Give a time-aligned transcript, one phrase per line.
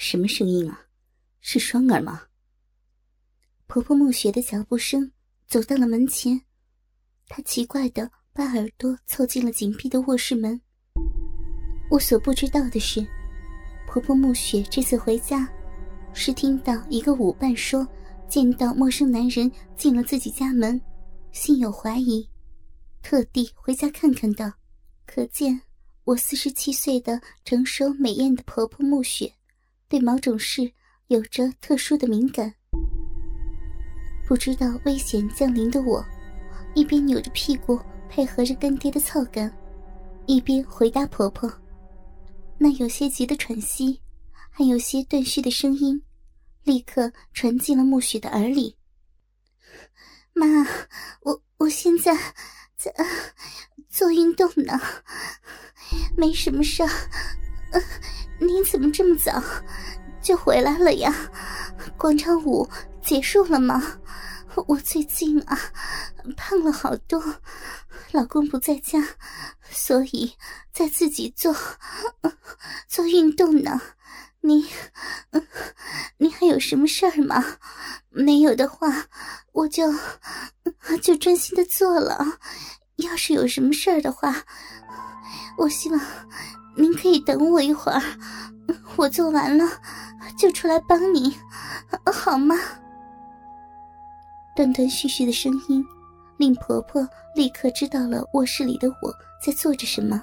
[0.00, 0.86] 什么声音啊？
[1.40, 2.22] 是双儿吗？
[3.66, 5.10] 婆婆暮雪的脚步声
[5.48, 6.40] 走到了门前，
[7.26, 10.58] 她奇怪的把耳朵凑近了紧闭的卧室门。
[11.90, 13.04] 我所不知道的是，
[13.88, 15.52] 婆婆暮雪这次回家，
[16.14, 17.84] 是听到一个舞伴说
[18.28, 20.80] 见到陌生男人进了自己家门，
[21.32, 22.24] 心有怀疑，
[23.02, 24.54] 特地回家看看的。
[25.06, 25.60] 可见
[26.04, 29.34] 我四十七岁的成熟美艳的婆婆暮雪，
[29.88, 30.70] 对某种事
[31.06, 32.54] 有着特殊的敏感。
[34.26, 36.04] 不知道危险降临的我，
[36.74, 39.50] 一边扭着屁股配合着干爹的操干，
[40.26, 41.50] 一边回答婆婆。
[42.58, 44.02] 那有些急的喘息，
[44.50, 46.02] 还有些断续的声音，
[46.64, 48.76] 立刻传进了暮雪的耳里。
[50.34, 50.46] 妈，
[51.22, 52.14] 我我现在
[52.76, 52.94] 在
[53.88, 54.78] 做运动呢，
[56.16, 56.88] 没什么事儿。
[58.38, 59.42] 您怎么这么早
[60.22, 61.14] 就回来了呀？
[61.96, 62.68] 广场舞
[63.02, 63.98] 结束了吗？
[64.66, 65.58] 我最近啊，
[66.36, 67.22] 胖了好多，
[68.12, 69.02] 老公不在家，
[69.70, 70.32] 所以
[70.72, 71.54] 在自己做
[72.88, 73.80] 做运动呢。
[74.40, 74.68] 你，
[76.18, 77.44] 你还有什么事儿吗？
[78.10, 79.06] 没有的话，
[79.52, 79.92] 我就
[81.02, 82.38] 就专心的做了。
[82.96, 84.44] 要是有什么事儿的话，
[85.56, 86.00] 我希望
[86.78, 88.00] 您可以等我一会儿，
[88.96, 89.64] 我做完了
[90.38, 91.34] 就出来帮你，
[92.06, 92.54] 好吗？
[94.54, 95.84] 断断续续的声音，
[96.36, 99.12] 令婆婆立刻知道了卧室里的我
[99.44, 100.22] 在做着什么。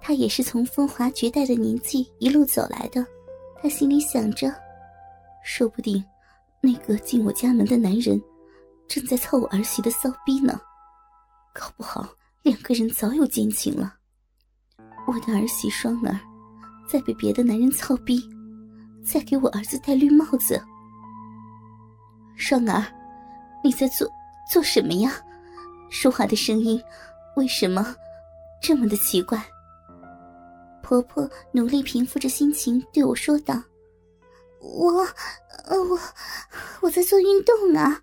[0.00, 3.04] 她也是从风华绝代的年纪一路走来的，
[3.60, 4.50] 她心里想着，
[5.44, 6.02] 说不定
[6.62, 8.18] 那个进我家门的男人
[8.88, 10.58] 正在操我儿媳的骚逼呢，
[11.52, 12.08] 搞不好
[12.42, 13.94] 两个人早有奸情了。
[15.06, 16.18] 我的儿媳双儿，
[16.88, 18.22] 再被别的男人操逼，
[19.04, 20.60] 再给我儿子戴绿帽子。
[22.36, 22.84] 双儿。
[23.62, 24.06] 你在做
[24.52, 25.10] 做什么呀？
[25.88, 26.78] 说话的声音
[27.34, 27.96] 为什么
[28.60, 29.42] 这么的奇怪？
[30.82, 33.54] 婆婆努力平复着心情，对我说道
[34.60, 34.92] ：“我，
[35.70, 35.98] 我
[36.82, 38.02] 我在做运动啊，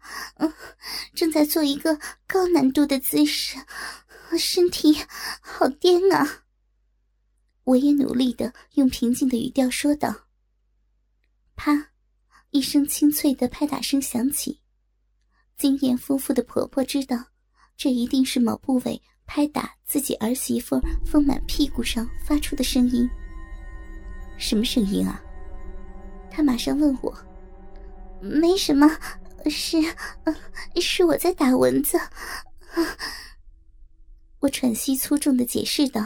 [1.14, 1.96] 正在做一个
[2.28, 3.60] 高难度的姿势，
[4.40, 4.98] 身体
[5.42, 6.28] 好颠啊。”
[7.72, 10.14] 我也努力的用平静的语调说道
[11.56, 11.92] ：“啪！”
[12.52, 14.60] 一声清脆的拍打声响起。
[15.56, 17.18] 经验丰富的婆婆知道，
[17.78, 23.10] 这一定是某部位拍打自己儿媳妇丰满屁股上发出的声音。
[24.38, 25.24] 什么声音啊？
[26.30, 27.18] 她马上问我。
[28.20, 28.86] 没什么，
[29.50, 29.78] 是，
[30.82, 31.98] 是我在打蚊子。
[34.40, 36.06] 我喘息粗重的解释道：“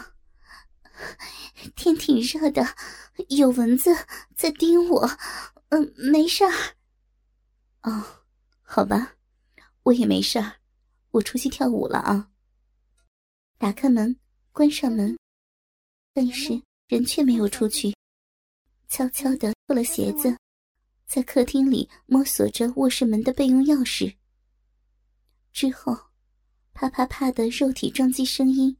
[1.76, 2.66] 天挺热的，
[3.30, 3.92] 有蚊子
[4.36, 5.10] 在叮我。
[5.70, 6.52] 嗯，没事儿。”
[7.84, 8.04] 哦，
[8.62, 9.14] 好吧。
[9.84, 10.54] 我也没事儿，
[11.12, 12.30] 我出去跳舞了啊。
[13.58, 14.20] 打开门，
[14.52, 15.18] 关上门，
[16.12, 17.96] 但是人却没有出去，
[18.88, 20.36] 悄悄的脱了鞋子，
[21.06, 24.16] 在客厅里摸索着卧室门的备用钥匙。
[25.52, 25.96] 之后，
[26.74, 28.76] 啪啪啪的肉体撞击声音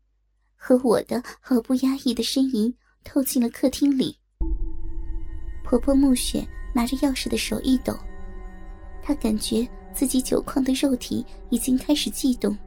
[0.68, 4.18] 和我的毫不压抑的呻吟透进了客厅里。
[5.64, 6.44] 婆婆暮雪
[6.74, 7.96] 拿着钥匙的手一抖，
[9.04, 9.68] 她感觉。
[9.94, 12.58] 自己久旷的肉体已经开始悸动，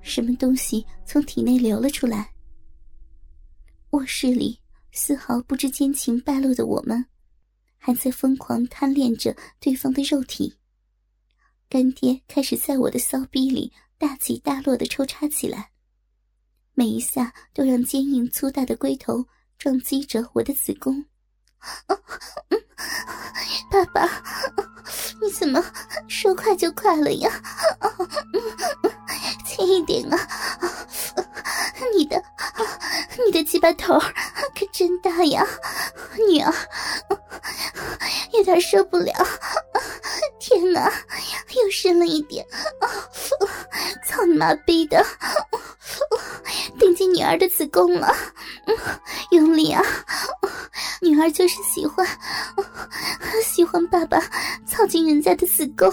[0.00, 2.28] 什么东西从体内流了出来。
[3.90, 4.58] 卧室里
[4.90, 7.06] 丝毫不知奸情败露的我们，
[7.78, 10.52] 还在疯狂贪恋着对方的肉体。
[11.68, 15.70] 干爹开始在我的骚逼里大起大落的抽插起来，
[16.74, 19.24] 每一下都让坚硬粗大的龟头
[19.58, 21.04] 撞击着我的子宫。
[23.70, 24.08] 爸爸，
[25.20, 25.62] 你怎么
[26.08, 27.30] 说快就快了呀？
[29.44, 30.18] 轻一点啊！
[31.94, 32.22] 你的
[33.26, 35.46] 你的鸡巴头可真大呀，
[36.28, 36.52] 女儿，
[38.32, 39.12] 有点受不了。
[40.38, 40.90] 天哪，
[41.54, 42.44] 又深了一点！
[44.06, 45.04] 操你妈逼的！
[46.90, 48.12] 顶进女儿的子宫了，
[49.30, 49.80] 用力啊！
[51.00, 52.04] 女儿就是喜欢，
[53.44, 54.20] 喜欢爸爸
[54.66, 55.88] 操进人家的子宫，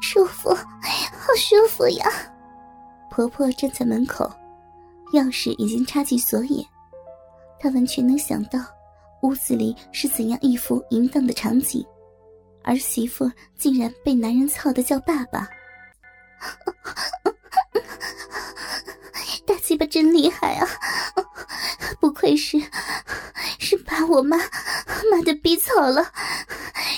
[0.00, 2.08] 舒服，好舒服呀！
[3.10, 4.30] 婆婆站在门口，
[5.12, 6.64] 钥匙已经插进锁眼，
[7.58, 8.60] 她完全能想到
[9.22, 11.84] 屋子里是怎样一幅淫荡的场景，
[12.62, 13.28] 儿媳妇
[13.58, 15.48] 竟然被男人操的叫爸爸，
[19.70, 20.66] 鸡巴真厉害啊！
[22.00, 22.60] 不愧是。
[23.60, 26.10] 是把我妈妈的逼操了，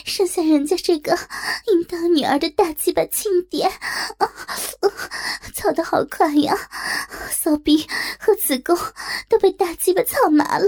[0.07, 1.19] 生下人家这个
[1.67, 3.71] 应当女儿的大鸡巴亲爹，
[5.55, 6.57] 操的好快呀！
[7.31, 7.87] 骚逼
[8.19, 8.75] 和子宫
[9.29, 10.67] 都被大鸡巴操麻了，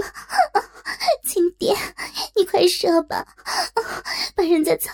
[1.27, 1.75] 亲爹，
[2.35, 3.25] 你快射吧，
[4.35, 4.93] 把人家操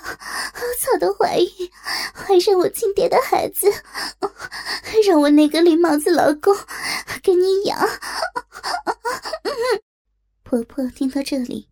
[0.80, 1.70] 操的怀孕，
[2.16, 3.70] 怀上我亲爹的孩子，
[5.06, 6.56] 让我那个绿帽子老公
[7.22, 7.80] 给你养。
[10.44, 11.70] 婆婆听到这里，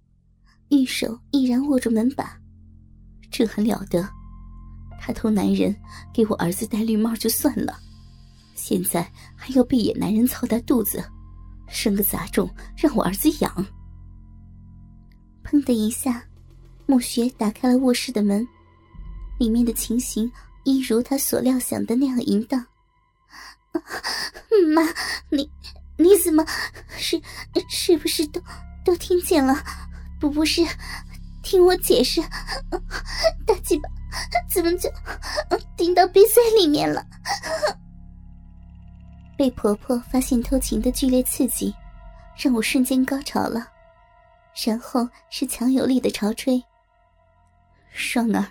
[0.70, 2.38] 玉手依然握住门把。
[3.32, 4.08] 这很了得？
[5.00, 5.76] 她偷男人
[6.14, 7.78] 给我儿子戴绿帽就算了，
[8.56, 11.04] 现在还要被野男人操大肚子，
[11.68, 13.66] 生个杂种让我儿子养。
[15.44, 16.24] 砰的一下，
[16.86, 18.48] 暮雪打开了卧室的门，
[19.40, 20.32] 里面的情形
[20.64, 22.64] 一如他所料想的那样淫荡。
[24.74, 24.84] 妈，
[29.30, 29.64] 见了，
[30.20, 30.66] 不不是，
[31.44, 32.20] 听我解释，
[33.46, 33.88] 大鸡巴
[34.50, 34.90] 怎么就
[35.78, 37.06] 顶到鼻塞里面了？
[39.38, 41.72] 被婆婆发现偷情的剧烈刺激，
[42.36, 43.68] 让我瞬间高潮了，
[44.66, 46.60] 然后是强有力的潮吹。
[47.92, 48.44] 双儿，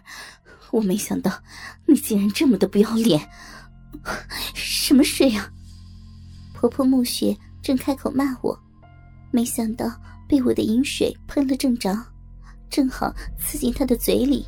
[0.70, 1.42] 我没想到
[1.86, 3.28] 你竟然这么的不要脸，
[4.54, 5.50] 什么水啊！
[6.54, 8.56] 婆婆暮雪正开口骂我，
[9.32, 9.90] 没想到。
[10.28, 11.96] 被我的饮水喷了正着，
[12.68, 14.46] 正好刺进他的嘴里。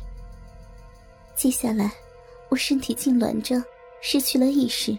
[1.35, 1.91] 接下来，
[2.49, 3.61] 我身体痉挛着，
[3.99, 4.95] 失去了意识。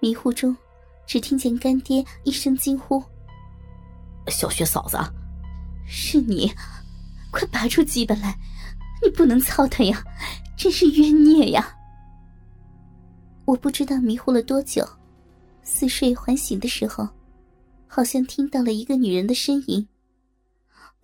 [0.00, 0.56] 迷糊中，
[1.06, 3.02] 只听见干爹一声惊呼
[4.28, 4.98] ：“小雪嫂子，
[5.86, 6.50] 是你！
[7.30, 8.34] 快拔出鸡巴来！
[9.02, 10.02] 你不能操他呀，
[10.56, 11.76] 真是冤孽呀！”
[13.44, 14.88] 我不知道迷糊了多久，
[15.62, 17.06] 似睡还醒的时候。
[17.96, 19.86] 好像听到了一个女人的呻吟，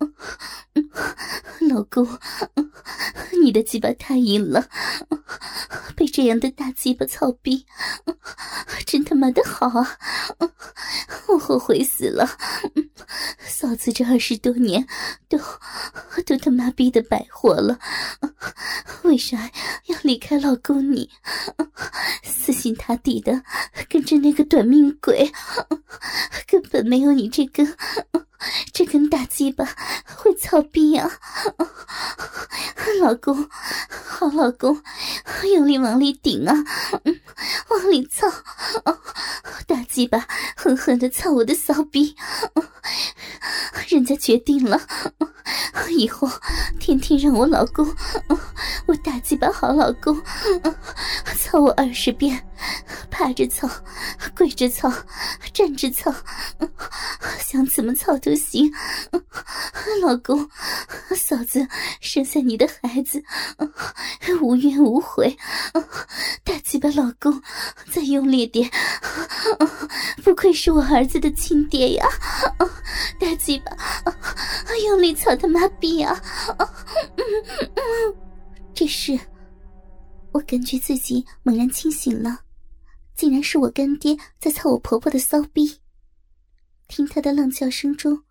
[1.69, 2.07] 老公，
[3.41, 4.67] 你的鸡巴太硬了，
[5.95, 7.65] 被这样的大鸡巴操逼，
[8.85, 9.97] 真他妈的好啊！
[11.27, 12.27] 我后悔死了，
[13.45, 14.87] 嫂子这二十多年
[15.29, 15.37] 都
[16.25, 17.79] 都他妈逼的白活了，
[19.03, 19.49] 为啥
[19.85, 21.09] 要离开老公你？
[22.23, 23.43] 死心塌地的
[23.87, 25.31] 跟着那个短命鬼。
[26.47, 27.75] 根本没有你这根这根
[28.10, 28.10] 大
[29.41, 29.65] 鸡巴
[30.17, 31.09] 会操逼啊！
[33.01, 33.49] 老公，
[33.89, 34.79] 好老公，
[35.55, 36.53] 用力往里顶啊，
[37.69, 38.27] 往里操，
[39.67, 42.15] 大鸡巴狠狠的操我的骚逼！
[43.87, 44.79] 人家决定了，
[45.89, 46.29] 以后
[46.79, 47.85] 天天让我老公，
[48.87, 50.21] 我大鸡巴好老公，
[51.37, 52.45] 操我二十遍。
[53.09, 53.69] 趴着操，
[54.35, 54.91] 跪着操，
[55.53, 56.13] 站着操，
[57.39, 58.71] 想怎么操都行。
[60.01, 60.49] 老公，
[61.15, 61.67] 嫂子
[61.99, 63.21] 生下你的孩子，
[64.41, 65.37] 无怨无悔。
[66.63, 67.41] 鸡巴老公，
[67.91, 68.69] 再用力点，
[70.23, 72.05] 不愧是我儿子的亲爹呀！
[73.19, 73.75] 大鸡巴，
[74.85, 76.19] 用力操他妈逼啊！
[78.73, 79.19] 这时，
[80.31, 82.39] 我感觉自己猛然清醒了。
[83.13, 85.79] 竟然是我干爹在操我婆婆的骚逼。
[86.87, 88.23] 听他的浪叫声中，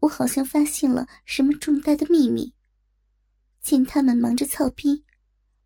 [0.00, 2.52] 我好像发现了什么重大的秘密。
[3.62, 5.05] 见他们忙着操逼，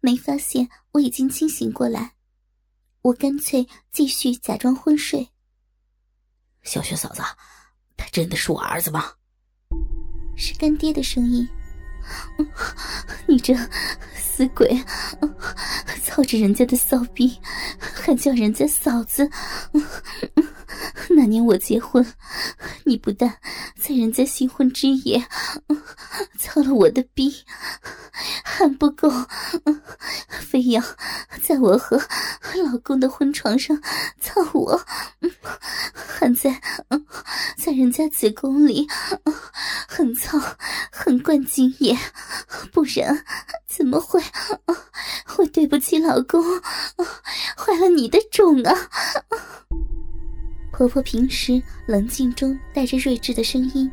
[0.00, 2.14] 没发现我已经清醒过来，
[3.02, 5.28] 我干脆继续假装昏睡。
[6.62, 7.22] 小雪嫂子，
[7.96, 9.12] 他真的是我儿子吗？
[10.36, 11.48] 是干爹的声音。
[13.28, 13.54] 你这
[14.14, 14.74] 死鬼，
[16.02, 17.38] 操着人家的骚逼，
[17.78, 19.30] 还叫人家嫂子。
[21.08, 22.04] 那年我结婚，
[22.84, 23.28] 你不但
[23.76, 25.22] 在人家新婚之夜
[26.38, 27.44] 操了我的逼，
[28.44, 29.10] 还不够，
[30.28, 30.82] 非要
[31.42, 31.96] 在我和
[32.64, 33.80] 老公的婚床上
[34.20, 34.80] 操我，
[35.94, 36.60] 还在
[37.56, 38.86] 在人家子宫里
[39.88, 40.38] 狠操
[40.90, 41.96] 狠灌精液，
[42.72, 43.24] 不然
[43.68, 44.22] 怎么会
[45.26, 46.42] 会对不起老公，
[47.56, 48.74] 坏了你的种啊！
[50.80, 53.92] 婆婆平时冷静中带着睿智的声音，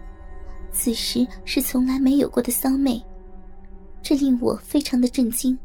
[0.72, 3.06] 此时是从来没有过的骚媚，
[4.02, 5.60] 这令我非常的震惊。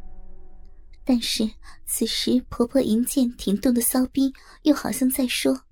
[1.05, 1.49] 但是
[1.87, 5.63] 此时婆婆银剑停动的骚逼，又好像在说：“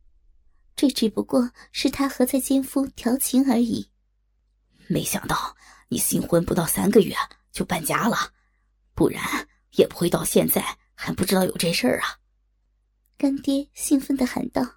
[0.76, 3.90] 这只不过是她和在奸夫调情而已。”
[4.86, 5.56] 没想到
[5.88, 7.12] 你新婚不到三个月
[7.50, 8.16] 就搬家了，
[8.94, 9.20] 不然
[9.72, 10.64] 也不会到现在
[10.94, 12.20] 还不知道有这事儿啊！
[13.18, 14.76] 干爹兴奋的喊道。